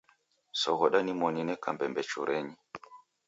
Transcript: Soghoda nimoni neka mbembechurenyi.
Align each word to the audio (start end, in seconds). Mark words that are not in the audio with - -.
Soghoda 0.61 0.99
nimoni 1.05 1.41
neka 1.47 1.69
mbembechurenyi. 1.75 2.55